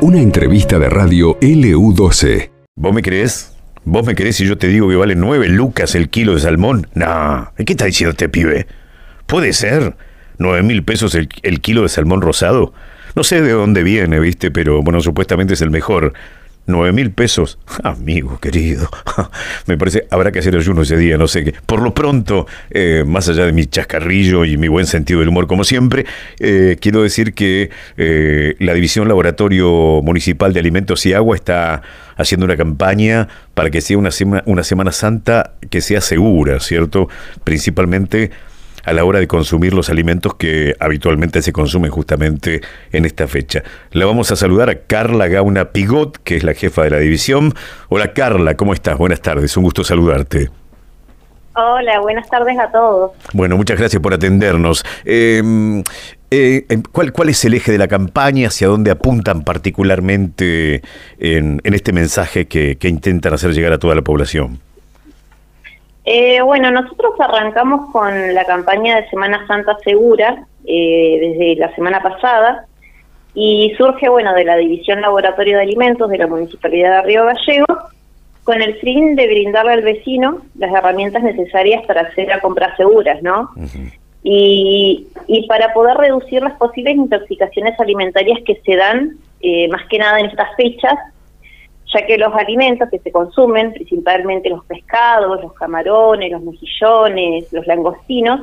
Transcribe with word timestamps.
Una 0.00 0.20
entrevista 0.20 0.78
de 0.78 0.88
radio 0.90 1.38
LU12. 1.40 2.50
¿Vos 2.76 2.92
me 2.92 3.02
crees? 3.02 3.52
¿Vos 3.84 4.06
me 4.06 4.14
crees 4.14 4.36
si 4.36 4.46
yo 4.46 4.58
te 4.58 4.68
digo 4.68 4.88
que 4.88 4.96
vale 4.96 5.14
nueve 5.14 5.48
lucas 5.48 5.94
el 5.94 6.08
kilo 6.08 6.34
de 6.34 6.40
salmón? 6.40 6.88
Nah, 6.94 7.46
¿qué 7.56 7.72
está 7.72 7.84
diciendo 7.86 8.10
este 8.10 8.28
pibe? 8.28 8.66
¿Puede 9.26 9.52
ser? 9.52 9.96
¿Nueve 10.38 10.62
mil 10.62 10.82
pesos 10.82 11.14
el, 11.14 11.28
el 11.42 11.60
kilo 11.60 11.82
de 11.82 11.88
salmón 11.88 12.20
rosado? 12.20 12.72
No 13.14 13.24
sé 13.24 13.42
de 13.42 13.52
dónde 13.52 13.82
viene, 13.82 14.18
viste, 14.18 14.50
pero 14.50 14.82
bueno, 14.82 15.00
supuestamente 15.00 15.54
es 15.54 15.60
el 15.62 15.70
mejor. 15.70 16.14
Nueve 16.64 16.92
mil 16.92 17.10
pesos. 17.10 17.58
Amigo 17.82 18.38
querido. 18.38 18.88
Me 19.66 19.76
parece, 19.76 20.06
habrá 20.10 20.30
que 20.30 20.38
hacer 20.38 20.56
ayuno 20.56 20.82
ese 20.82 20.96
día, 20.96 21.18
no 21.18 21.26
sé 21.26 21.44
qué. 21.44 21.54
Por 21.66 21.82
lo 21.82 21.92
pronto, 21.92 22.46
eh, 22.70 23.04
más 23.06 23.28
allá 23.28 23.46
de 23.46 23.52
mi 23.52 23.66
chascarrillo 23.66 24.44
y 24.44 24.56
mi 24.56 24.68
buen 24.68 24.86
sentido 24.86 25.20
del 25.20 25.30
humor 25.30 25.46
como 25.46 25.64
siempre, 25.64 26.06
eh, 26.38 26.76
quiero 26.80 27.02
decir 27.02 27.34
que 27.34 27.70
eh, 27.96 28.54
la 28.60 28.74
División 28.74 29.08
Laboratorio 29.08 30.02
Municipal 30.02 30.52
de 30.52 30.60
Alimentos 30.60 31.04
y 31.06 31.14
Agua 31.14 31.34
está 31.34 31.82
haciendo 32.16 32.46
una 32.46 32.56
campaña 32.56 33.28
para 33.54 33.70
que 33.70 33.80
sea 33.80 33.98
una, 33.98 34.10
una 34.46 34.62
Semana 34.62 34.92
Santa 34.92 35.54
que 35.68 35.80
sea 35.80 36.00
segura, 36.00 36.60
¿cierto? 36.60 37.08
Principalmente 37.42 38.30
a 38.84 38.92
la 38.92 39.04
hora 39.04 39.18
de 39.18 39.26
consumir 39.26 39.74
los 39.74 39.90
alimentos 39.90 40.34
que 40.34 40.74
habitualmente 40.80 41.42
se 41.42 41.52
consumen 41.52 41.90
justamente 41.90 42.60
en 42.92 43.04
esta 43.04 43.26
fecha. 43.26 43.62
La 43.90 44.06
vamos 44.06 44.30
a 44.30 44.36
saludar 44.36 44.70
a 44.70 44.80
Carla 44.80 45.28
Gauna 45.28 45.70
Pigot, 45.70 46.18
que 46.18 46.36
es 46.36 46.44
la 46.44 46.54
jefa 46.54 46.82
de 46.82 46.90
la 46.90 46.98
división. 46.98 47.54
Hola 47.88 48.12
Carla, 48.12 48.56
¿cómo 48.56 48.72
estás? 48.72 48.98
Buenas 48.98 49.20
tardes, 49.20 49.56
un 49.56 49.64
gusto 49.64 49.84
saludarte. 49.84 50.50
Hola, 51.54 52.00
buenas 52.00 52.28
tardes 52.30 52.58
a 52.58 52.70
todos. 52.70 53.12
Bueno, 53.34 53.58
muchas 53.58 53.78
gracias 53.78 54.00
por 54.00 54.14
atendernos. 54.14 54.84
Em, 55.04 55.80
eh, 56.30 56.64
em, 56.70 56.82
¿cuál, 56.90 57.12
¿Cuál 57.12 57.28
es 57.28 57.44
el 57.44 57.52
eje 57.52 57.72
de 57.72 57.78
la 57.78 57.88
campaña? 57.88 58.48
¿Hacia 58.48 58.68
dónde 58.68 58.90
apuntan 58.90 59.42
particularmente 59.42 60.80
en, 61.18 61.60
este 61.64 61.92
mensaje 61.92 62.48
que 62.48 62.88
intentan 62.88 63.34
hacer 63.34 63.52
llegar 63.52 63.72
a 63.74 63.78
toda 63.78 63.94
la 63.94 64.02
población? 64.02 64.60
Eh, 66.04 66.40
bueno, 66.42 66.70
nosotros 66.70 67.14
arrancamos 67.20 67.90
con 67.92 68.34
la 68.34 68.44
campaña 68.44 68.96
de 68.96 69.08
Semana 69.08 69.46
Santa 69.46 69.76
Segura 69.84 70.46
eh, 70.64 71.18
desde 71.20 71.56
la 71.56 71.74
semana 71.74 72.02
pasada 72.02 72.66
y 73.34 73.72
surge, 73.78 74.08
bueno, 74.08 74.34
de 74.34 74.44
la 74.44 74.56
División 74.56 75.00
Laboratorio 75.00 75.56
de 75.56 75.62
Alimentos 75.62 76.10
de 76.10 76.18
la 76.18 76.26
Municipalidad 76.26 76.96
de 76.96 77.02
Río 77.02 77.24
Gallego 77.24 77.66
con 78.44 78.60
el 78.60 78.74
fin 78.80 79.14
de 79.14 79.26
brindarle 79.26 79.72
al 79.72 79.82
vecino 79.82 80.42
las 80.58 80.74
herramientas 80.74 81.22
necesarias 81.22 81.84
para 81.86 82.02
hacer 82.02 82.26
la 82.26 82.40
compra 82.40 82.76
seguras, 82.76 83.22
¿no? 83.22 83.50
y, 84.24 85.06
y 85.26 85.46
para 85.46 85.72
poder 85.72 85.96
reducir 85.96 86.42
las 86.42 86.54
posibles 86.54 86.96
intoxicaciones 86.96 87.78
alimentarias 87.78 88.40
que 88.44 88.60
se 88.64 88.76
dan 88.76 89.16
eh, 89.40 89.68
más 89.68 89.86
que 89.88 89.98
nada 89.98 90.20
en 90.20 90.26
estas 90.26 90.54
fechas 90.56 90.94
ya 91.92 92.06
que 92.06 92.18
los 92.18 92.34
alimentos 92.34 92.88
que 92.90 92.98
se 92.98 93.12
consumen, 93.12 93.72
principalmente 93.72 94.48
los 94.48 94.64
pescados, 94.64 95.42
los 95.42 95.52
camarones, 95.54 96.32
los 96.32 96.42
mejillones, 96.42 97.52
los 97.52 97.66
langostinos, 97.66 98.40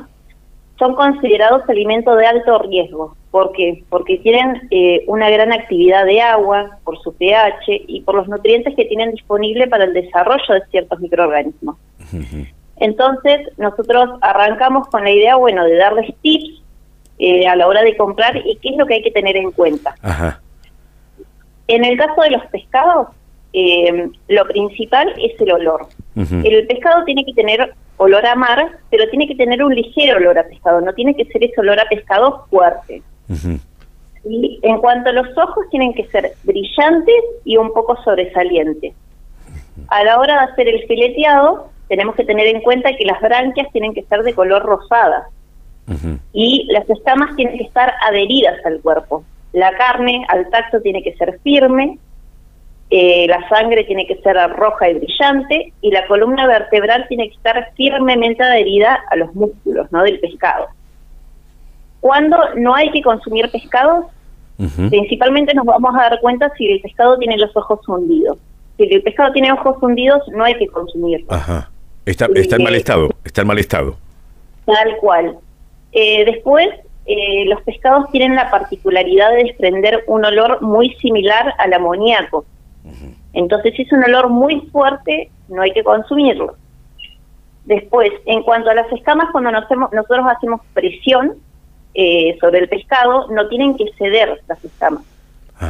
son 0.78 0.94
considerados 0.94 1.68
alimentos 1.68 2.16
de 2.16 2.26
alto 2.26 2.58
riesgo. 2.60 3.14
¿Por 3.30 3.52
qué? 3.52 3.84
Porque 3.90 4.18
tienen 4.18 4.62
eh, 4.70 5.04
una 5.06 5.28
gran 5.28 5.52
actividad 5.52 6.04
de 6.06 6.20
agua, 6.20 6.78
por 6.84 6.98
su 7.02 7.12
pH 7.14 7.84
y 7.86 8.00
por 8.00 8.14
los 8.14 8.28
nutrientes 8.28 8.74
que 8.74 8.86
tienen 8.86 9.12
disponible 9.12 9.68
para 9.68 9.84
el 9.84 9.92
desarrollo 9.92 10.54
de 10.54 10.62
ciertos 10.70 10.98
microorganismos. 11.00 11.76
Entonces, 12.76 13.46
nosotros 13.58 14.18
arrancamos 14.22 14.88
con 14.88 15.04
la 15.04 15.10
idea, 15.10 15.36
bueno, 15.36 15.64
de 15.64 15.76
darles 15.76 16.14
tips 16.22 16.62
eh, 17.18 17.46
a 17.46 17.54
la 17.54 17.68
hora 17.68 17.82
de 17.82 17.96
comprar 17.96 18.38
y 18.38 18.56
qué 18.56 18.70
es 18.70 18.76
lo 18.78 18.86
que 18.86 18.94
hay 18.94 19.02
que 19.02 19.10
tener 19.10 19.36
en 19.36 19.52
cuenta. 19.52 19.94
En 21.68 21.84
el 21.84 21.98
caso 21.98 22.22
de 22.22 22.30
los 22.30 22.44
pescados, 22.46 23.08
eh, 23.52 24.08
lo 24.28 24.44
principal 24.46 25.12
es 25.18 25.40
el 25.40 25.52
olor. 25.52 25.88
El 26.16 26.66
pescado 26.66 27.04
tiene 27.04 27.24
que 27.24 27.32
tener 27.32 27.74
olor 27.96 28.24
a 28.26 28.34
mar, 28.34 28.78
pero 28.90 29.08
tiene 29.10 29.26
que 29.26 29.34
tener 29.34 29.62
un 29.62 29.74
ligero 29.74 30.16
olor 30.16 30.38
a 30.38 30.46
pescado, 30.46 30.80
no 30.80 30.92
tiene 30.94 31.14
que 31.14 31.24
ser 31.26 31.44
ese 31.44 31.60
olor 31.60 31.78
a 31.80 31.88
pescado 31.88 32.46
fuerte. 32.50 33.02
Y 34.24 34.58
en 34.62 34.78
cuanto 34.78 35.10
a 35.10 35.12
los 35.12 35.28
ojos, 35.36 35.66
tienen 35.70 35.94
que 35.94 36.06
ser 36.08 36.32
brillantes 36.44 37.24
y 37.44 37.56
un 37.56 37.72
poco 37.72 37.96
sobresalientes. 38.02 38.94
A 39.88 40.04
la 40.04 40.18
hora 40.18 40.34
de 40.34 40.52
hacer 40.52 40.68
el 40.68 40.86
fileteado, 40.86 41.70
tenemos 41.88 42.14
que 42.14 42.24
tener 42.24 42.46
en 42.46 42.60
cuenta 42.60 42.94
que 42.96 43.04
las 43.04 43.20
branquias 43.20 43.70
tienen 43.72 43.94
que 43.94 44.02
ser 44.04 44.22
de 44.22 44.34
color 44.34 44.62
rosada 44.62 45.28
y 46.32 46.68
las 46.70 46.88
escamas 46.88 47.34
tienen 47.34 47.58
que 47.58 47.64
estar 47.64 47.92
adheridas 48.08 48.64
al 48.64 48.80
cuerpo. 48.80 49.24
La 49.52 49.76
carne 49.76 50.24
al 50.28 50.48
tacto 50.50 50.80
tiene 50.80 51.02
que 51.02 51.14
ser 51.16 51.40
firme 51.42 51.98
eh, 52.90 53.26
la 53.28 53.48
sangre 53.48 53.84
tiene 53.84 54.04
que 54.06 54.16
ser 54.16 54.36
roja 54.56 54.90
y 54.90 54.94
brillante 54.94 55.72
y 55.80 55.90
la 55.92 56.06
columna 56.08 56.46
vertebral 56.48 57.06
tiene 57.08 57.28
que 57.28 57.36
estar 57.36 57.72
firmemente 57.76 58.42
adherida 58.42 58.98
a 59.10 59.16
los 59.16 59.32
músculos 59.34 59.90
¿no? 59.92 60.02
del 60.02 60.18
pescado. 60.18 60.66
Cuando 62.00 62.36
no 62.56 62.74
hay 62.74 62.90
que 62.90 63.02
consumir 63.02 63.48
pescados, 63.50 64.06
principalmente 64.90 65.54
nos 65.54 65.64
vamos 65.64 65.94
a 65.94 66.10
dar 66.10 66.20
cuenta 66.20 66.52
si 66.56 66.66
el 66.66 66.80
pescado 66.80 67.16
tiene 67.18 67.36
los 67.38 67.56
ojos 67.56 67.80
hundidos. 67.88 68.38
Si 68.76 68.84
el 68.84 69.02
pescado 69.02 69.32
tiene 69.32 69.52
ojos 69.52 69.76
hundidos, 69.80 70.26
no 70.28 70.44
hay 70.44 70.54
que 70.56 70.66
consumirlo. 70.66 71.26
Ajá. 71.30 71.70
Está, 72.06 72.26
está 72.34 72.56
en 72.56 72.62
mal 72.62 72.74
estado, 72.74 73.10
está 73.24 73.42
en 73.42 73.46
mal 73.46 73.58
estado. 73.58 73.96
Tal 74.64 74.96
cual. 74.96 75.36
Eh, 75.92 76.24
después, 76.24 76.68
eh, 77.06 77.44
los 77.46 77.60
pescados 77.62 78.10
tienen 78.10 78.34
la 78.34 78.50
particularidad 78.50 79.30
de 79.30 79.44
desprender 79.44 80.04
un 80.06 80.24
olor 80.24 80.62
muy 80.62 80.94
similar 80.96 81.54
al 81.58 81.72
amoníaco. 81.72 82.44
Entonces, 83.32 83.74
si 83.76 83.82
es 83.82 83.92
un 83.92 84.04
olor 84.04 84.28
muy 84.28 84.60
fuerte, 84.72 85.30
no 85.48 85.62
hay 85.62 85.72
que 85.72 85.84
consumirlo. 85.84 86.56
Después, 87.64 88.10
en 88.26 88.42
cuanto 88.42 88.70
a 88.70 88.74
las 88.74 88.90
escamas, 88.92 89.28
cuando 89.32 89.52
nosotros 89.52 90.26
hacemos 90.28 90.60
presión 90.72 91.34
eh, 91.94 92.36
sobre 92.40 92.60
el 92.60 92.68
pescado, 92.68 93.28
no 93.28 93.48
tienen 93.48 93.76
que 93.76 93.86
ceder 93.98 94.40
las 94.48 94.64
escamas. 94.64 95.02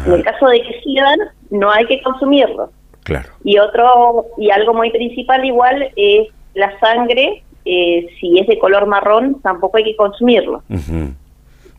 En 0.06 0.12
el 0.12 0.22
caso 0.22 0.46
de 0.46 0.62
que 0.62 0.80
cedan, 0.84 1.18
no 1.50 1.70
hay 1.70 1.84
que 1.86 2.00
consumirlo. 2.02 2.70
Claro. 3.02 3.30
Y 3.42 3.58
otro 3.58 4.26
y 4.38 4.50
algo 4.50 4.72
muy 4.72 4.90
principal 4.90 5.44
igual 5.44 5.90
es 5.96 6.28
la 6.54 6.78
sangre. 6.78 7.42
Eh, 7.64 8.06
si 8.20 8.38
es 8.38 8.46
de 8.46 8.58
color 8.58 8.86
marrón, 8.86 9.40
tampoco 9.42 9.78
hay 9.78 9.84
que 9.84 9.96
consumirlo. 9.96 10.62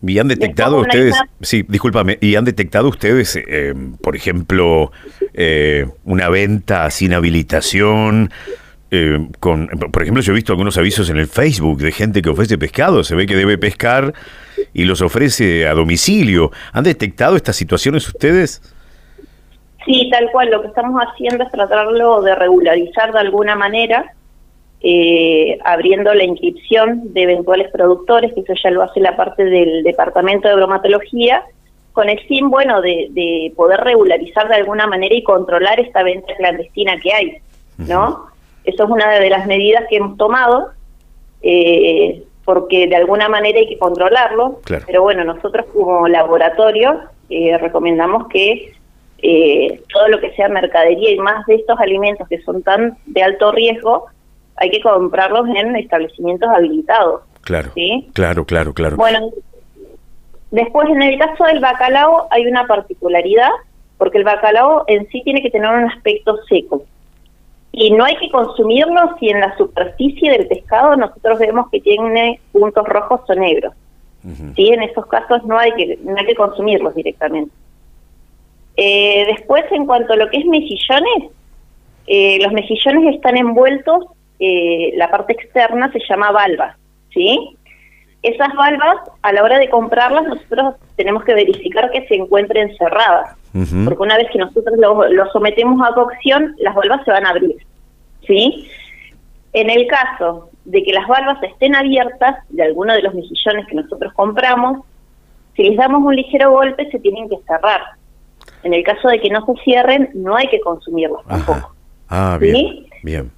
¿Y 0.03 0.17
han 0.17 0.27
detectado 0.27 0.77
ustedes, 0.77 1.15
sí, 1.41 1.63
discúlpame, 1.67 2.17
y 2.21 2.35
han 2.35 2.45
detectado 2.45 2.89
ustedes, 2.89 3.35
eh, 3.35 3.73
por 4.01 4.15
ejemplo, 4.15 4.91
eh, 5.33 5.85
una 6.05 6.29
venta 6.29 6.89
sin 6.89 7.13
habilitación? 7.13 8.31
Eh, 8.89 9.27
con, 9.39 9.67
por 9.67 10.01
ejemplo, 10.01 10.21
yo 10.21 10.33
he 10.33 10.35
visto 10.35 10.51
algunos 10.51 10.77
avisos 10.77 11.09
en 11.09 11.17
el 11.17 11.27
Facebook 11.27 11.79
de 11.79 11.91
gente 11.91 12.21
que 12.21 12.29
ofrece 12.29 12.57
pescado, 12.57 13.03
se 13.03 13.15
ve 13.15 13.25
que 13.25 13.35
debe 13.35 13.57
pescar 13.57 14.13
y 14.73 14.85
los 14.85 15.01
ofrece 15.01 15.67
a 15.67 15.73
domicilio. 15.73 16.51
¿Han 16.73 16.83
detectado 16.83 17.35
estas 17.35 17.55
situaciones 17.55 18.07
ustedes? 18.07 18.61
Sí, 19.85 20.09
tal 20.11 20.29
cual. 20.31 20.49
Lo 20.51 20.61
que 20.61 20.67
estamos 20.67 20.99
haciendo 21.01 21.43
es 21.43 21.51
tratarlo 21.51 22.21
de 22.21 22.35
regularizar 22.35 23.13
de 23.13 23.19
alguna 23.19 23.55
manera 23.55 24.13
eh, 24.83 25.59
abriendo 25.63 26.13
la 26.13 26.23
inscripción 26.23 27.13
de 27.13 27.23
eventuales 27.23 27.71
productores, 27.71 28.33
que 28.33 28.41
eso 28.41 28.53
ya 28.63 28.71
lo 28.71 28.81
hace 28.83 28.99
la 28.99 29.15
parte 29.15 29.43
del 29.43 29.83
Departamento 29.83 30.47
de 30.47 30.55
Bromatología, 30.55 31.43
con 31.93 32.09
el 32.09 32.19
fin, 32.21 32.49
bueno, 32.49 32.81
de, 32.81 33.51
poder 33.55 33.81
regularizar 33.81 34.47
de 34.47 34.55
alguna 34.55 34.87
manera 34.87 35.13
y 35.13 35.23
controlar 35.23 35.79
esta 35.79 36.03
venta 36.03 36.33
clandestina 36.35 36.97
que 36.99 37.13
hay, 37.13 37.37
¿no? 37.77 38.27
Eso 38.63 38.83
es 38.83 38.89
una 38.89 39.19
de 39.19 39.29
las 39.29 39.45
medidas 39.45 39.83
que 39.89 39.97
hemos 39.97 40.17
tomado, 40.17 40.69
eh, 41.41 42.23
porque 42.45 42.87
de 42.87 42.95
alguna 42.95 43.27
manera 43.29 43.59
hay 43.59 43.67
que 43.67 43.77
controlarlo, 43.77 44.61
pero 44.85 45.03
bueno, 45.03 45.23
nosotros 45.23 45.65
como 45.73 46.07
laboratorio 46.07 47.01
eh, 47.29 47.57
recomendamos 47.57 48.27
que 48.27 48.73
eh, 49.23 49.81
todo 49.93 50.07
lo 50.07 50.19
que 50.19 50.31
sea 50.31 50.49
mercadería 50.49 51.11
y 51.11 51.17
más 51.17 51.45
de 51.45 51.55
estos 51.55 51.79
alimentos 51.79 52.27
que 52.27 52.41
son 52.41 52.63
tan 52.63 52.97
de 53.05 53.23
alto 53.23 53.51
riesgo, 53.51 54.07
hay 54.57 54.69
que 54.69 54.81
comprarlos 54.81 55.47
en 55.55 55.75
establecimientos 55.75 56.49
habilitados. 56.49 57.21
Claro, 57.41 57.71
¿sí? 57.73 58.09
claro, 58.13 58.45
claro, 58.45 58.73
claro. 58.73 58.97
Bueno, 58.97 59.29
después 60.51 60.89
en 60.89 61.01
el 61.01 61.17
caso 61.17 61.43
del 61.45 61.59
bacalao 61.59 62.27
hay 62.29 62.45
una 62.45 62.67
particularidad, 62.67 63.49
porque 63.97 64.19
el 64.19 64.23
bacalao 64.23 64.83
en 64.87 65.07
sí 65.09 65.21
tiene 65.23 65.41
que 65.41 65.49
tener 65.49 65.69
un 65.69 65.89
aspecto 65.89 66.37
seco. 66.47 66.83
Y 67.71 67.91
no 67.91 68.03
hay 68.03 68.17
que 68.17 68.29
consumirlo 68.29 69.15
si 69.19 69.29
en 69.29 69.39
la 69.39 69.55
superficie 69.57 70.29
del 70.31 70.47
pescado 70.47 70.95
nosotros 70.95 71.39
vemos 71.39 71.69
que 71.71 71.79
tiene 71.79 72.39
puntos 72.51 72.85
rojos 72.87 73.21
o 73.27 73.33
negros. 73.33 73.73
¿Sí? 74.55 74.67
En 74.67 74.83
esos 74.83 75.07
casos 75.07 75.43
no 75.45 75.57
hay 75.57 75.71
que, 75.71 75.97
no 76.03 76.15
hay 76.15 76.25
que 76.27 76.35
consumirlos 76.35 76.93
directamente. 76.93 77.51
Eh, 78.77 79.25
después, 79.27 79.63
en 79.71 79.85
cuanto 79.85 80.13
a 80.13 80.15
lo 80.15 80.29
que 80.29 80.37
es 80.37 80.45
mejillones, 80.45 81.31
eh, 82.07 82.39
los 82.41 82.53
mejillones 82.53 83.15
están 83.15 83.37
envueltos 83.37 84.05
eh, 84.41 84.91
la 84.97 85.09
parte 85.09 85.33
externa 85.33 85.91
se 85.91 85.99
llama 86.09 86.31
valva, 86.31 86.75
¿sí? 87.13 87.57
esas 88.23 88.53
valvas, 88.53 88.97
a 89.23 89.33
la 89.33 89.43
hora 89.43 89.57
de 89.57 89.69
comprarlas, 89.69 90.23
nosotros 90.27 90.75
tenemos 90.95 91.23
que 91.23 91.33
verificar 91.33 91.89
que 91.91 92.07
se 92.07 92.15
encuentren 92.15 92.75
cerradas. 92.77 93.35
Porque 93.51 94.03
una 94.03 94.15
vez 94.15 94.27
que 94.31 94.39
nosotros 94.39 94.77
lo, 94.77 95.31
sometemos 95.31 95.81
a 95.85 95.93
cocción, 95.93 96.55
las 96.59 96.73
valvas 96.75 97.03
se 97.03 97.11
van 97.11 97.25
a 97.25 97.31
abrir. 97.31 97.57
¿Sí? 98.25 98.69
En 99.53 99.69
el 99.69 99.87
caso 99.87 100.49
de 100.63 100.83
que 100.83 100.93
las 100.93 101.07
valvas 101.07 101.41
estén 101.43 101.75
abiertas 101.75 102.37
de 102.49 102.63
alguno 102.63 102.93
de 102.93 103.01
los 103.01 103.13
mejillones 103.13 103.67
que 103.67 103.75
nosotros 103.75 104.13
compramos, 104.13 104.85
si 105.55 105.63
les 105.63 105.77
damos 105.77 106.03
un 106.03 106.15
ligero 106.15 106.51
golpe, 106.51 106.89
se 106.91 106.99
tienen 106.99 107.27
que 107.27 107.39
cerrar. 107.47 107.81
En 108.63 108.73
el 108.73 108.83
caso 108.83 109.09
de 109.09 109.19
que 109.19 109.29
no 109.29 109.45
se 109.45 109.53
cierren, 109.63 110.11
no 110.13 110.35
hay 110.37 110.47
que 110.47 110.61
consumirlos 110.61 111.25
tampoco. 111.25 111.73
Ah, 112.07 112.37
bien. 112.39 112.85
Bien. 113.03 113.31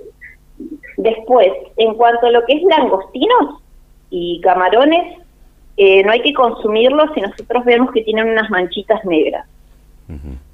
Después, 0.97 1.51
en 1.77 1.95
cuanto 1.95 2.27
a 2.27 2.31
lo 2.31 2.45
que 2.45 2.53
es 2.53 2.63
langostinos 2.63 3.61
y 4.09 4.39
camarones, 4.41 5.17
eh, 5.77 6.03
no 6.03 6.11
hay 6.11 6.21
que 6.21 6.33
consumirlos 6.33 7.09
si 7.15 7.21
nosotros 7.21 7.65
vemos 7.65 7.91
que 7.91 8.03
tienen 8.03 8.29
unas 8.29 8.49
manchitas 8.49 9.03
negras. 9.05 9.47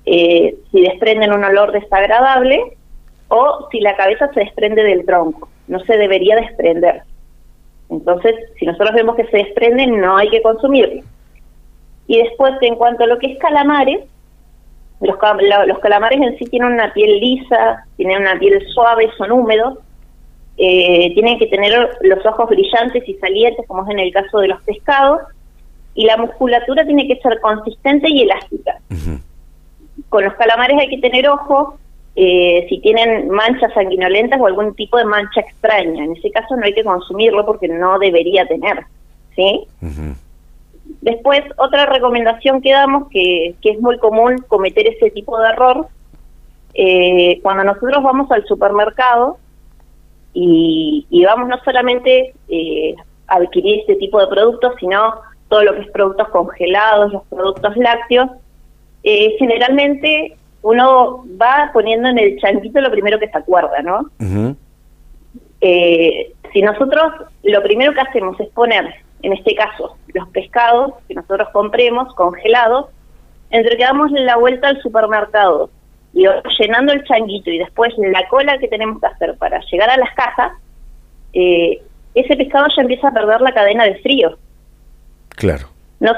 Eh, 0.06 0.56
si 0.72 0.82
desprenden 0.82 1.34
un 1.34 1.44
olor 1.44 1.72
desagradable 1.72 2.78
o 3.28 3.68
si 3.72 3.82
la 3.82 3.96
cabeza 3.96 4.32
se 4.34 4.42
desprende 4.42 4.84
del 4.84 5.06
tronco. 5.06 5.50
No 5.68 5.80
se 5.82 5.98
debería 5.98 6.36
desprender. 6.36 7.04
Entonces, 7.90 8.36
si 8.58 8.66
nosotros 8.66 8.94
vemos 8.94 9.16
que 9.16 9.26
se 9.26 9.38
desprenden, 9.38 10.00
no 10.00 10.18
hay 10.18 10.30
que 10.30 10.42
consumirlos. 10.42 11.04
Y 12.08 12.18
después, 12.24 12.54
en 12.62 12.76
cuanto 12.76 13.04
a 13.04 13.08
lo 13.08 13.20
que 13.20 13.34
es 13.34 13.40
calamares, 13.40 14.06
los, 15.02 15.16
los 15.68 15.80
calamares 15.80 16.20
en 16.22 16.38
sí 16.38 16.46
tienen 16.46 16.74
una 16.74 16.94
piel 16.94 17.20
lisa, 17.20 17.86
tienen 17.98 18.22
una 18.22 18.38
piel 18.40 18.66
suave, 18.74 19.10
son 19.18 19.32
húmedos, 19.32 19.80
eh, 20.62 21.14
tienen 21.14 21.40
que 21.40 21.48
tener 21.48 21.90
los 22.02 22.26
ojos 22.26 22.50
brillantes 22.50 23.08
y 23.08 23.14
salientes, 23.16 23.66
como 23.66 23.84
es 23.84 23.90
en 23.92 24.00
el 24.00 24.12
caso 24.12 24.40
de 24.40 24.50
los 24.50 24.62
pescados, 24.64 25.22
y 25.96 26.06
la 26.06 26.18
musculatura 26.18 26.86
tiene 26.86 27.08
que 27.08 27.16
ser 27.22 27.40
consistente 27.40 28.10
y 28.10 28.24
elástica. 28.24 28.78
Con 30.10 30.26
los 30.26 30.34
calamares 30.34 30.78
hay 30.78 30.90
que 30.90 30.98
tener 30.98 31.30
ojo 31.30 31.78
eh, 32.16 32.66
si 32.68 32.80
tienen 32.80 33.30
manchas 33.30 33.74
sanguinolentas 33.74 34.40
o 34.42 34.48
algún 34.48 34.76
tipo 34.76 34.98
de 34.98 35.06
mancha 35.06 35.40
extraña. 35.40 36.04
En 36.04 36.18
ese 36.18 36.30
caso 36.32 36.58
no 36.58 36.66
hay 36.66 36.74
que 36.74 36.84
consumirlo 36.84 37.46
porque 37.46 37.70
no 37.70 37.98
debería 37.98 38.46
tener. 38.46 38.86
¿sí? 39.38 39.66
Después, 41.02 41.42
otra 41.56 41.86
recomendación 41.86 42.62
que 42.62 42.74
damos, 42.74 43.08
que, 43.10 43.56
que, 43.62 43.72
es 43.72 43.80
muy 43.80 43.98
común 44.00 44.44
cometer 44.50 44.88
ese 44.88 45.12
tipo 45.12 45.40
de 45.40 45.50
error, 45.50 45.88
eh, 46.74 47.40
cuando 47.42 47.64
nosotros 47.64 48.04
vamos 48.04 48.30
al 48.32 48.46
supermercado, 48.46 49.38
y, 50.34 51.24
vamos 51.26 51.50
no 51.50 51.58
solamente 51.64 52.34
eh, 52.50 52.96
a 53.28 53.36
adquirir 53.38 53.80
este 53.82 53.96
tipo 53.96 54.20
de 54.20 54.28
productos, 54.28 54.74
sino 54.80 55.16
todo 55.48 55.64
lo 55.64 55.74
que 55.76 55.82
es 55.82 55.92
productos 55.92 56.30
congelados, 56.30 57.14
los 57.14 57.24
productos 57.24 57.76
lácteos. 57.78 58.30
Eh, 59.04 59.36
generalmente 59.40 60.38
uno 60.62 61.26
va 61.42 61.72
poniendo 61.74 62.10
en 62.10 62.20
el 62.20 62.40
chanquito 62.40 62.82
lo 62.82 62.92
primero 62.92 63.20
que 63.20 63.30
se 63.30 63.38
acuerda, 63.38 63.82
¿no? 63.82 64.10
Eh, 65.62 66.34
si 66.54 66.62
nosotros 66.62 67.14
lo 67.44 67.62
primero 67.64 67.94
que 67.94 68.02
hacemos 68.02 68.40
es 68.40 68.50
poner, 68.50 68.86
en 69.22 69.34
este 69.34 69.56
caso, 69.56 69.98
los 70.14 70.28
pescados 70.30 70.94
que 71.08 71.16
nosotros 71.16 71.50
compremos 71.52 72.14
congelados, 72.16 72.88
entre 73.50 73.78
que 73.78 73.84
damos 73.84 74.12
la 74.12 74.38
vuelta 74.38 74.68
al 74.68 74.82
supermercado 74.82 75.70
y 76.14 76.26
llenando 76.60 76.94
el 76.94 77.04
changuito 77.04 77.50
y 77.52 77.60
después 77.60 77.94
la 77.98 78.28
cola 78.28 78.58
que 78.58 78.68
tenemos 78.68 79.00
que 79.00 79.08
hacer 79.08 79.38
para 79.38 79.60
llegar 79.72 79.90
a 79.90 79.98
las 79.98 80.14
cajas, 80.16 80.54
eh, 81.34 81.82
ese 82.16 82.36
pescado 82.36 82.68
ya 82.76 82.82
empieza 82.82 83.10
a 83.10 83.14
perder 83.14 83.42
la 83.42 83.54
cadena 83.54 83.86
de 83.86 83.96
frío. 84.00 84.38
Claro. 85.30 85.68
No, 86.00 86.14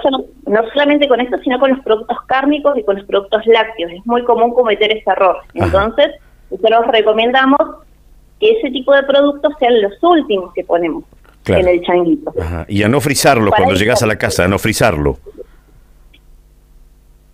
no 0.45 0.61
solamente 0.73 1.07
con 1.07 1.19
esto, 1.19 1.38
sino 1.39 1.59
con 1.59 1.71
los 1.71 1.79
productos 1.83 2.17
cárnicos 2.27 2.77
y 2.77 2.83
con 2.83 2.97
los 2.97 3.05
productos 3.05 3.45
lácteos. 3.47 3.91
Es 3.91 4.05
muy 4.05 4.23
común 4.23 4.53
cometer 4.53 4.91
ese 4.91 5.09
error. 5.09 5.38
Entonces, 5.53 6.11
nosotros 6.51 6.87
recomendamos 6.87 7.59
que 8.39 8.51
ese 8.51 8.69
tipo 8.71 8.94
de 8.94 9.03
productos 9.03 9.53
sean 9.59 9.81
los 9.81 9.94
últimos 10.01 10.53
que 10.53 10.63
ponemos 10.63 11.03
en 11.47 11.67
el 11.67 11.81
changuito. 11.81 12.33
Y 12.67 12.83
a 12.83 12.87
no 12.87 13.01
frizarlo 13.01 13.51
cuando 13.51 13.73
llegas 13.75 14.03
a 14.03 14.07
la 14.07 14.17
casa, 14.17 14.45
a 14.45 14.47
no 14.47 14.59
frizarlo. 14.59 15.17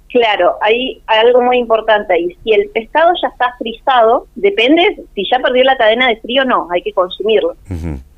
Claro, 0.10 0.56
hay 0.62 1.02
algo 1.08 1.42
muy 1.42 1.58
importante 1.58 2.14
ahí. 2.14 2.38
Si 2.44 2.54
el 2.54 2.70
pescado 2.70 3.12
ya 3.22 3.28
está 3.28 3.56
frisado, 3.58 4.28
depende 4.36 5.04
si 5.14 5.28
ya 5.30 5.40
perdió 5.40 5.64
la 5.64 5.78
cadena 5.78 6.08
de 6.08 6.18
frío 6.18 6.44
o 6.44 6.46
no, 6.46 6.68
hay 6.72 6.82
que 6.82 6.94
consumirlo. 6.94 7.56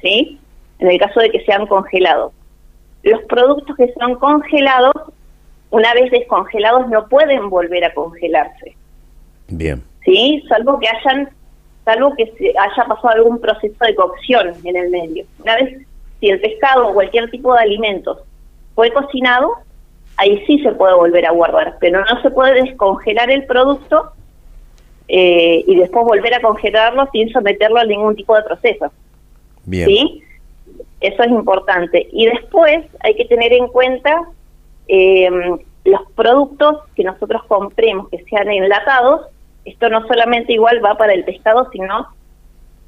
¿Sí? 0.01 0.39
En 0.77 0.87
el 0.89 0.99
caso 0.99 1.19
de 1.19 1.31
que 1.31 1.43
sean 1.45 1.65
congelados. 1.65 2.31
Los 3.03 3.21
productos 3.23 3.75
que 3.75 3.91
son 3.93 4.15
congelados, 4.15 4.93
una 5.71 5.93
vez 5.93 6.11
descongelados, 6.11 6.87
no 6.89 7.07
pueden 7.07 7.49
volver 7.49 7.83
a 7.85 7.93
congelarse. 7.93 8.75
Bien. 9.47 9.83
¿Sí? 10.05 10.43
Salvo 10.47 10.79
que 10.79 10.87
hayan 10.87 11.29
salvo 11.85 12.13
que 12.15 12.31
se 12.37 12.49
haya 12.49 12.85
pasado 12.87 13.09
algún 13.09 13.39
proceso 13.39 13.83
de 13.83 13.95
cocción 13.95 14.53
en 14.63 14.75
el 14.75 14.91
medio. 14.91 15.25
Una 15.39 15.55
vez, 15.55 15.79
si 16.19 16.29
el 16.29 16.39
pescado 16.39 16.89
o 16.89 16.93
cualquier 16.93 17.31
tipo 17.31 17.53
de 17.55 17.61
alimentos 17.61 18.19
fue 18.75 18.91
cocinado, 18.91 19.53
ahí 20.19 20.43
sí 20.45 20.59
se 20.59 20.73
puede 20.73 20.93
volver 20.95 21.25
a 21.25 21.31
guardar, 21.31 21.77
pero 21.79 22.01
no 22.01 22.21
se 22.21 22.29
puede 22.29 22.61
descongelar 22.61 23.31
el 23.31 23.45
producto 23.45 24.11
eh, 25.07 25.63
y 25.65 25.75
después 25.77 26.05
volver 26.05 26.33
a 26.33 26.41
congelarlo 26.41 27.07
sin 27.13 27.29
someterlo 27.29 27.79
a 27.79 27.85
ningún 27.85 28.15
tipo 28.17 28.35
de 28.35 28.43
proceso. 28.43 28.91
Bien. 29.63 29.87
¿Sí? 29.87 30.23
Eso 30.99 31.23
es 31.23 31.29
importante. 31.29 32.07
Y 32.11 32.25
después 32.25 32.85
hay 32.99 33.15
que 33.15 33.25
tener 33.25 33.53
en 33.53 33.69
cuenta 33.69 34.23
eh, 34.89 35.29
los 35.85 36.01
productos 36.15 36.79
que 36.95 37.05
nosotros 37.05 37.43
compremos 37.47 38.09
que 38.09 38.21
sean 38.25 38.51
enlatados. 38.51 39.27
Esto 39.63 39.87
no 39.87 40.05
solamente 40.05 40.51
igual 40.51 40.83
va 40.83 40.95
para 40.95 41.13
el 41.13 41.23
pescado, 41.23 41.69
sino 41.71 42.07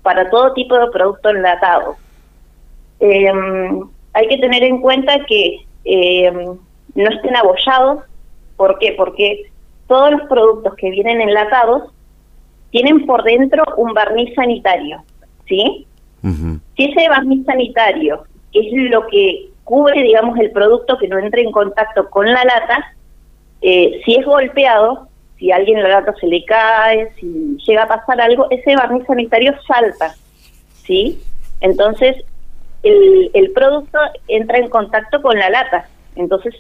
para 0.04 0.30
todo 0.30 0.52
tipo 0.54 0.78
de 0.78 0.92
producto 0.92 1.30
enlatado. 1.30 1.96
Eh, 3.00 3.32
hay 4.14 4.28
que 4.28 4.38
tener 4.38 4.64
en 4.64 4.82
cuenta 4.82 5.26
que 5.26 5.62
no 6.96 7.10
estén 7.10 7.36
abollados. 7.36 8.04
¿Por 8.58 8.78
qué? 8.80 8.94
Porque 8.98 9.52
todos 9.88 10.12
los 10.12 10.22
productos 10.24 10.76
que 10.76 10.90
vienen 10.92 11.22
enlatados 11.22 11.92
tienen 12.70 13.06
por 13.06 13.24
dentro 13.24 13.64
un 13.78 13.94
barniz 13.94 14.34
sanitario, 14.36 15.04
¿sí? 15.48 15.86
Si 16.24 16.84
ese 16.86 17.10
barniz 17.10 17.46
sanitario 17.46 18.24
es 18.54 18.92
lo 18.92 19.08
que 19.08 19.50
cubre, 19.64 20.02
digamos, 20.04 20.38
el 20.40 20.52
producto 20.52 20.98
que 20.98 21.08
no 21.08 21.18
entre 21.18 21.42
en 21.42 21.52
contacto 21.52 22.10
con 22.10 22.26
la 22.26 22.44
lata, 22.44 22.96
eh, 23.62 24.02
si 24.06 24.16
es 24.16 24.26
golpeado, 24.26 25.08
si 25.38 25.52
a 25.52 25.56
alguien 25.56 25.82
la 25.82 25.90
lata 25.90 26.14
se 26.20 26.28
le 26.28 26.46
cae, 26.46 27.12
si 27.20 27.58
llega 27.66 27.84
a 27.84 27.88
pasar 27.88 28.22
algo, 28.22 28.48
ese 28.52 28.76
barniz 28.76 29.06
sanitario 29.06 29.54
salta, 29.68 30.16
¿sí? 30.84 31.20
Entonces, 31.60 32.16
el, 32.84 33.32
el 33.34 33.52
producto 33.52 33.98
entra 34.28 34.58
en 34.58 34.70
contacto 34.70 35.22
con 35.22 35.38
la 35.38 35.50
lata. 35.50 35.90
Entonces, 36.16 36.56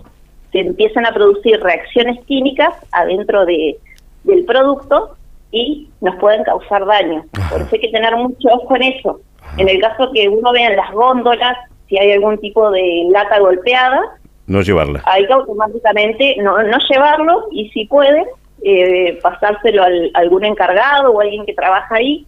se 0.52 0.60
empiezan 0.60 1.06
a 1.06 1.14
producir 1.14 1.60
reacciones 1.62 2.24
químicas 2.26 2.74
adentro 2.92 3.46
de, 3.46 3.78
del 4.24 4.46
producto 4.46 5.16
y 5.52 5.90
nos 6.02 6.16
pueden 6.18 6.44
causar 6.44 6.86
daño. 6.86 7.26
Por 7.50 7.62
eso 7.62 7.70
hay 7.72 7.80
que 7.80 7.90
tener 7.90 8.16
mucho 8.16 8.50
ojo 8.50 8.76
en 8.76 8.84
eso. 8.84 9.22
En 9.58 9.68
el 9.68 9.82
caso 9.82 10.12
que 10.14 10.30
uno 10.30 10.52
vea 10.54 10.70
en 10.70 10.78
las 10.78 10.92
góndolas, 10.92 11.58
si 11.88 11.98
hay 11.98 12.12
algún 12.14 12.38
tipo 12.38 12.72
de 12.72 13.08
lata 13.12 13.40
golpeada, 13.40 14.00
no 14.48 14.62
llevarla. 14.62 15.02
Hay 15.06 15.26
que 15.28 15.34
automáticamente 15.34 16.36
no, 16.42 16.62
no 16.64 16.78
llevarlo 16.90 17.48
y 17.52 17.70
si 17.70 17.86
puede, 17.86 18.26
eh, 18.64 19.18
pasárselo 19.22 19.84
a 19.84 19.88
algún 20.16 20.46
encargado 20.46 21.12
o 21.12 21.22
alguien 21.22 21.46
que 21.46 21.54
trabaja 21.54 21.96
ahí 21.96 22.26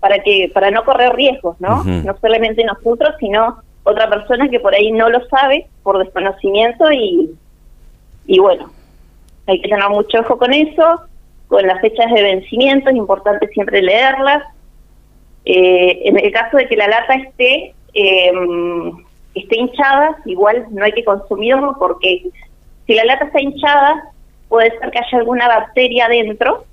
para 0.00 0.18
que 0.18 0.50
para 0.52 0.70
no 0.70 0.84
correr 0.84 1.12
riesgos, 1.14 1.60
¿no? 1.60 1.84
No 1.84 2.16
solamente 2.20 2.64
nosotros, 2.64 3.14
sino 3.20 3.62
otra 3.84 4.10
persona 4.10 4.48
que 4.48 4.60
por 4.60 4.74
ahí 4.74 4.90
no 4.90 5.08
lo 5.08 5.24
sabe 5.28 5.68
por 5.82 5.98
desconocimiento 5.98 6.90
y, 6.90 7.30
y 8.26 8.38
bueno, 8.38 8.70
hay 9.46 9.60
que 9.60 9.68
tener 9.68 9.88
mucho 9.88 10.20
ojo 10.20 10.38
con 10.38 10.52
eso, 10.52 11.00
con 11.48 11.66
las 11.66 11.80
fechas 11.80 12.12
de 12.12 12.22
vencimiento, 12.22 12.90
es 12.90 12.96
importante 12.96 13.48
siempre 13.48 13.82
leerlas. 13.82 14.42
Eh, 15.44 16.02
en 16.04 16.18
el 16.18 16.32
caso 16.32 16.56
de 16.56 16.68
que 16.68 16.76
la 16.76 16.88
lata 16.88 17.14
esté, 17.14 17.74
em, 17.94 18.92
esté 19.34 19.58
hinchada, 19.58 20.16
igual 20.24 20.66
no 20.70 20.84
hay 20.84 20.92
que 20.92 21.04
consumirlo 21.04 21.76
porque 21.78 22.22
si 22.86 22.94
la 22.94 23.04
lata 23.04 23.26
está 23.26 23.40
hinchada, 23.40 24.12
puede 24.48 24.70
ser 24.78 24.90
que 24.90 24.98
haya 24.98 25.18
alguna 25.18 25.48
bacteria 25.48 26.06
adentro 26.06 26.64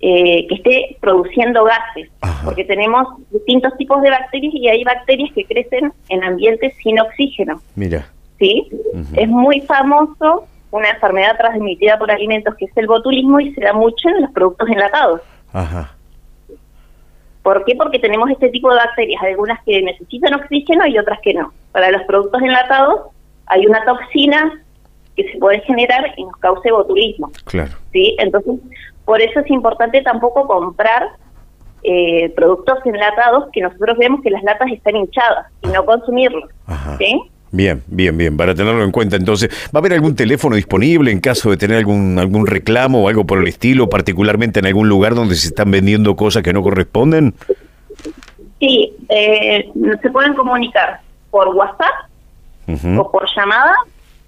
eh, 0.00 0.46
que 0.48 0.54
esté 0.56 0.96
produciendo 1.00 1.64
gases, 1.64 2.10
porque 2.44 2.64
tenemos 2.64 3.06
distintos 3.30 3.74
tipos 3.78 4.02
de 4.02 4.10
bacterias 4.10 4.52
y 4.54 4.68
hay 4.68 4.84
bacterias 4.84 5.30
que 5.32 5.44
crecen 5.44 5.92
en 6.10 6.24
ambientes 6.24 6.74
sin 6.82 7.00
oxígeno. 7.00 7.60
Mira. 7.74 8.06
¿Sí? 8.38 8.68
Es 9.16 9.28
muy 9.28 9.60
famoso 9.62 10.46
una 10.74 10.90
enfermedad 10.90 11.36
transmitida 11.36 11.96
por 11.98 12.10
alimentos 12.10 12.54
que 12.56 12.64
es 12.64 12.76
el 12.76 12.88
botulismo 12.88 13.38
y 13.38 13.54
se 13.54 13.60
da 13.60 13.72
mucho 13.72 14.08
en 14.08 14.22
los 14.22 14.30
productos 14.32 14.68
enlatados. 14.68 15.20
Ajá. 15.52 15.94
¿Por 17.44 17.64
qué? 17.64 17.76
Porque 17.76 18.00
tenemos 18.00 18.28
este 18.30 18.48
tipo 18.48 18.70
de 18.70 18.76
bacterias, 18.76 19.22
algunas 19.22 19.62
que 19.64 19.80
necesitan 19.82 20.34
oxígeno 20.34 20.84
y 20.88 20.98
otras 20.98 21.20
que 21.20 21.32
no. 21.32 21.52
Para 21.70 21.92
los 21.92 22.02
productos 22.02 22.42
enlatados 22.42 23.02
hay 23.46 23.66
una 23.66 23.84
toxina 23.84 24.64
que 25.14 25.30
se 25.30 25.38
puede 25.38 25.60
generar 25.60 26.12
y 26.16 26.24
nos 26.24 26.36
cause 26.38 26.72
botulismo. 26.72 27.30
Claro. 27.44 27.70
¿sí? 27.92 28.16
Entonces, 28.18 28.54
por 29.04 29.20
eso 29.20 29.40
es 29.40 29.50
importante 29.50 30.02
tampoco 30.02 30.44
comprar 30.48 31.08
eh, 31.84 32.30
productos 32.30 32.78
enlatados 32.84 33.44
que 33.52 33.60
nosotros 33.60 33.96
vemos 33.96 34.22
que 34.22 34.30
las 34.30 34.42
latas 34.42 34.72
están 34.72 34.96
hinchadas 34.96 35.46
y 35.62 35.68
no 35.68 35.84
consumirlos. 35.84 36.50
Ajá. 36.66 36.96
¿sí? 36.96 37.30
Bien, 37.54 37.84
bien, 37.86 38.18
bien, 38.18 38.36
para 38.36 38.52
tenerlo 38.52 38.82
en 38.82 38.90
cuenta. 38.90 39.14
Entonces, 39.14 39.48
¿va 39.66 39.78
a 39.78 39.78
haber 39.78 39.92
algún 39.92 40.16
teléfono 40.16 40.56
disponible 40.56 41.12
en 41.12 41.20
caso 41.20 41.50
de 41.50 41.56
tener 41.56 41.78
algún 41.78 42.18
algún 42.18 42.48
reclamo 42.48 43.04
o 43.04 43.08
algo 43.08 43.24
por 43.24 43.38
el 43.38 43.46
estilo, 43.46 43.88
particularmente 43.88 44.58
en 44.58 44.66
algún 44.66 44.88
lugar 44.88 45.14
donde 45.14 45.36
se 45.36 45.46
están 45.46 45.70
vendiendo 45.70 46.16
cosas 46.16 46.42
que 46.42 46.52
no 46.52 46.62
corresponden? 46.62 47.32
Sí, 48.58 48.92
eh, 49.08 49.68
se 50.02 50.10
pueden 50.10 50.34
comunicar 50.34 51.00
por 51.30 51.46
WhatsApp 51.54 52.10
o 52.98 53.10
por 53.12 53.24
llamada. 53.36 53.72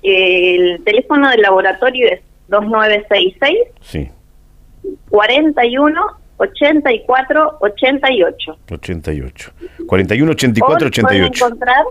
El 0.04 0.80
teléfono 0.84 1.28
del 1.30 1.40
laboratorio 1.42 2.06
es 2.06 2.20
2966 2.46 3.58
Sí, 3.80 4.08
41 5.10 6.00
84 6.36 7.56
88. 7.60 8.58
88. 8.70 9.52
41, 9.86 10.30
84, 10.32 10.76
O 10.76 10.90
nos 10.90 11.00
pueden 11.00 11.22
88. 11.24 11.44
encontrar, 11.46 11.84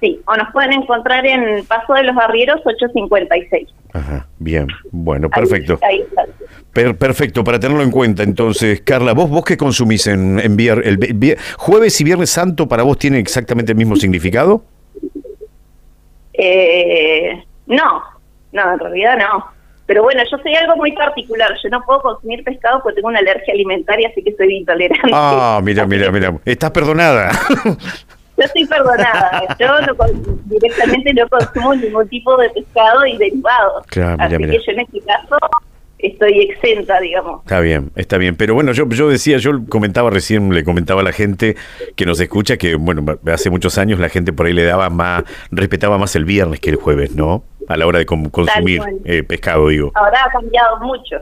sí, 0.00 0.20
o 0.26 0.36
nos 0.36 0.50
pueden 0.52 0.72
encontrar 0.72 1.24
en 1.26 1.64
Paso 1.66 1.94
de 1.94 2.04
los 2.04 2.16
Arrieros 2.16 2.60
856. 2.64 3.68
Ajá, 3.92 4.26
bien, 4.38 4.66
bueno, 4.90 5.28
perfecto. 5.30 5.78
Ahí, 5.82 6.00
está. 6.00 6.24
Per- 6.72 6.96
perfecto, 6.98 7.42
para 7.42 7.58
tenerlo 7.58 7.82
en 7.82 7.90
cuenta. 7.90 8.22
Entonces, 8.22 8.82
Carla, 8.82 9.14
¿vos, 9.14 9.30
vos 9.30 9.44
qué 9.44 9.56
consumís 9.56 10.06
en, 10.06 10.38
en 10.38 10.56
vier- 10.56 10.82
el 10.84 11.38
jueves 11.56 11.98
y 12.00 12.04
viernes 12.04 12.28
santo 12.30 12.68
para 12.68 12.82
vos 12.82 12.98
tiene 12.98 13.18
exactamente 13.18 13.72
el 13.72 13.78
mismo 13.78 13.96
significado? 13.96 14.62
Eh, 16.34 17.42
no, 17.66 18.02
no, 18.52 18.72
en 18.72 18.78
realidad 18.78 19.16
no. 19.18 19.46
Pero 19.86 20.02
bueno, 20.02 20.20
yo 20.30 20.36
soy 20.38 20.54
algo 20.56 20.76
muy 20.76 20.92
particular. 20.92 21.52
Yo 21.62 21.68
no 21.70 21.80
puedo 21.86 22.02
consumir 22.02 22.42
pescado 22.42 22.80
porque 22.82 22.96
tengo 22.96 23.08
una 23.08 23.20
alergia 23.20 23.54
alimentaria, 23.54 24.08
así 24.08 24.22
que 24.22 24.34
soy 24.36 24.56
intolerante. 24.56 25.10
Ah, 25.12 25.60
mira, 25.62 25.86
mira, 25.86 26.10
mira. 26.12 26.34
Estás 26.44 26.72
perdonada. 26.72 27.30
Yo 28.36 28.44
estoy 28.44 28.66
perdonada. 28.66 29.56
Yo 29.58 29.80
no 29.80 29.96
directamente 30.44 31.14
no 31.14 31.28
consumo 31.28 31.74
ningún 31.74 32.08
tipo 32.08 32.36
de 32.36 32.50
pescado 32.50 33.06
y 33.06 33.16
derivados. 33.16 33.86
Claro, 33.86 34.22
así 34.22 34.36
mira. 34.36 34.52
que 34.52 34.58
yo 34.58 34.72
en 34.72 34.80
este 34.80 35.00
caso 35.00 35.36
estoy 35.98 36.40
exenta, 36.40 37.00
digamos. 37.00 37.42
Está 37.42 37.60
bien, 37.60 37.90
está 37.96 38.18
bien. 38.18 38.36
Pero 38.36 38.54
bueno, 38.54 38.72
yo, 38.72 38.88
yo 38.88 39.08
decía, 39.08 39.38
yo 39.38 39.66
comentaba 39.68 40.10
recién, 40.10 40.52
le 40.52 40.64
comentaba 40.64 41.00
a 41.00 41.04
la 41.04 41.12
gente 41.12 41.56
que 41.94 42.04
nos 42.06 42.20
escucha 42.20 42.56
que, 42.56 42.74
bueno, 42.74 43.18
hace 43.32 43.50
muchos 43.50 43.78
años 43.78 43.98
la 43.98 44.08
gente 44.08 44.32
por 44.32 44.46
ahí 44.46 44.52
le 44.52 44.64
daba 44.64 44.90
más, 44.90 45.24
respetaba 45.50 45.98
más 45.98 46.14
el 46.16 46.24
viernes 46.24 46.60
que 46.60 46.70
el 46.70 46.76
jueves, 46.76 47.14
¿no? 47.14 47.44
A 47.68 47.76
la 47.76 47.86
hora 47.86 47.98
de 47.98 48.06
consumir 48.06 48.80
eh, 49.04 49.22
pescado, 49.22 49.68
digo. 49.68 49.92
Ahora 49.94 50.18
ha 50.24 50.30
cambiado 50.30 50.78
mucho. 50.80 51.16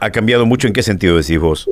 Ha 0.00 0.10
cambiado 0.10 0.46
mucho 0.46 0.68
en 0.68 0.72
qué 0.72 0.82
sentido 0.84 1.16
decís 1.16 1.38
vos? 1.40 1.68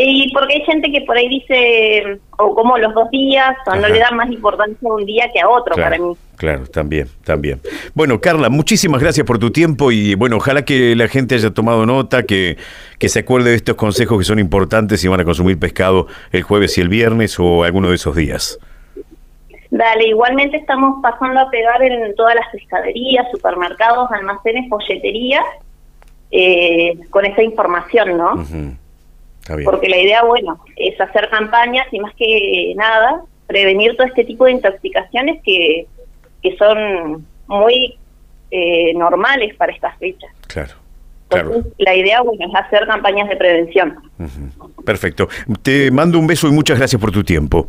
Y 0.00 0.32
porque 0.32 0.54
hay 0.54 0.60
gente 0.62 0.92
que 0.92 1.00
por 1.00 1.16
ahí 1.16 1.28
dice, 1.28 2.20
o 2.38 2.54
como 2.54 2.78
los 2.78 2.94
dos 2.94 3.10
días, 3.10 3.56
o 3.66 3.74
no 3.74 3.88
le 3.88 3.98
dan 3.98 4.16
más 4.16 4.30
importancia 4.30 4.88
a 4.88 4.94
un 4.94 5.04
día 5.04 5.28
que 5.32 5.40
a 5.40 5.48
otro 5.48 5.74
Claro, 5.74 5.90
para 5.90 6.02
mí. 6.08 6.16
claro, 6.36 6.66
también, 6.68 7.08
también. 7.24 7.60
Bueno, 7.94 8.20
Carla, 8.20 8.48
muchísimas 8.48 9.00
gracias 9.00 9.26
por 9.26 9.40
tu 9.40 9.50
tiempo 9.50 9.90
y 9.90 10.14
bueno, 10.14 10.36
ojalá 10.36 10.64
que 10.64 10.94
la 10.94 11.08
gente 11.08 11.34
haya 11.34 11.50
tomado 11.50 11.84
nota, 11.84 12.22
que, 12.22 12.58
que 13.00 13.08
se 13.08 13.18
acuerde 13.18 13.50
de 13.50 13.56
estos 13.56 13.74
consejos 13.74 14.18
que 14.18 14.24
son 14.24 14.38
importantes 14.38 15.00
si 15.00 15.08
van 15.08 15.18
a 15.18 15.24
consumir 15.24 15.58
pescado 15.58 16.06
el 16.30 16.42
jueves 16.42 16.78
y 16.78 16.80
el 16.80 16.88
viernes 16.88 17.36
o 17.40 17.64
alguno 17.64 17.88
de 17.88 17.96
esos 17.96 18.14
días. 18.14 18.56
Dale, 19.72 20.06
igualmente 20.06 20.58
estamos 20.58 21.02
pasando 21.02 21.40
a 21.40 21.50
pegar 21.50 21.82
en 21.82 22.14
todas 22.14 22.36
las 22.36 22.46
pescaderías, 22.52 23.26
supermercados, 23.32 24.08
almacenes, 24.12 24.68
polleterías, 24.70 25.44
eh, 26.30 26.96
con 27.10 27.24
esa 27.24 27.42
información, 27.42 28.16
¿no? 28.16 28.36
Bien. 28.36 28.78
Porque 29.64 29.88
la 29.88 29.98
idea, 29.98 30.22
bueno, 30.24 30.62
es 30.76 31.00
hacer 31.00 31.28
campañas 31.30 31.86
y 31.92 32.00
más 32.00 32.14
que 32.14 32.74
nada, 32.76 33.22
prevenir 33.46 33.96
todo 33.96 34.06
este 34.06 34.24
tipo 34.24 34.44
de 34.44 34.52
intoxicaciones 34.52 35.40
que, 35.42 35.86
que 36.42 36.56
son 36.56 37.26
muy 37.46 37.98
eh, 38.50 38.94
normales 38.94 39.54
para 39.56 39.72
estas 39.72 39.96
fechas. 39.98 40.30
Claro, 40.46 40.74
claro. 41.28 41.62
La 41.78 41.94
idea, 41.94 42.22
bueno, 42.22 42.46
es 42.46 42.54
hacer 42.54 42.86
campañas 42.86 43.28
de 43.28 43.36
prevención. 43.36 43.96
Perfecto. 44.84 45.28
Te 45.62 45.90
mando 45.90 46.18
un 46.18 46.26
beso 46.26 46.48
y 46.48 46.52
muchas 46.52 46.78
gracias 46.78 47.00
por 47.00 47.10
tu 47.10 47.24
tiempo. 47.24 47.68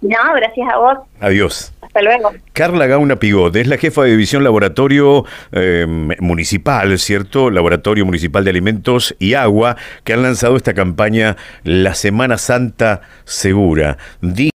No, 0.00 0.18
gracias 0.34 0.68
a 0.72 0.78
vos. 0.78 0.98
Adiós. 1.20 1.72
Hasta 1.96 2.02
luego. 2.02 2.32
Carla 2.52 2.86
Gauna 2.86 3.16
Pigot 3.16 3.56
es 3.56 3.66
la 3.66 3.78
jefa 3.78 4.02
de 4.04 4.10
división 4.10 4.44
laboratorio 4.44 5.24
eh, 5.52 5.86
municipal, 6.20 6.98
¿cierto? 6.98 7.50
Laboratorio 7.50 8.04
Municipal 8.04 8.44
de 8.44 8.50
Alimentos 8.50 9.14
y 9.18 9.32
Agua, 9.34 9.76
que 10.04 10.12
han 10.12 10.22
lanzado 10.22 10.56
esta 10.56 10.74
campaña 10.74 11.36
La 11.64 11.94
Semana 11.94 12.36
Santa 12.36 13.00
Segura. 13.24 13.96
Di- 14.20 14.50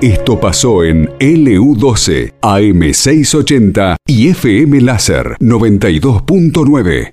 Esto 0.00 0.38
pasó 0.40 0.82
en 0.84 1.08
LU12, 1.18 2.32
AM680 2.40 3.96
y 4.06 4.28
FM 4.28 4.80
Láser 4.82 5.36
92.9. 5.40 7.10